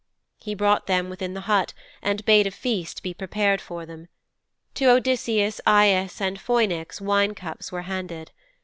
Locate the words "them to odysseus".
3.85-5.61